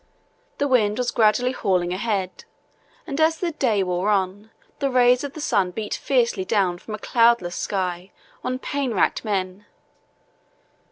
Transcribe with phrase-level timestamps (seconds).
[0.57, 2.45] The wind was gradually hauling ahead,
[3.05, 6.95] and as the day wore on the rays of the sun beat fiercely down from
[6.95, 8.09] a cloudless sky
[8.43, 9.67] on pain racked men.